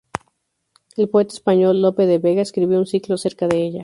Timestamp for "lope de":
1.79-2.17